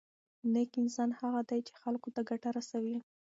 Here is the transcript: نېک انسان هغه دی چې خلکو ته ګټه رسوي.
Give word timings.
نېک 0.53 0.71
انسان 0.81 1.09
هغه 1.19 1.41
دی 1.49 1.59
چې 1.67 1.73
خلکو 1.81 2.07
ته 2.15 2.21
ګټه 2.29 2.49
رسوي. 2.57 2.97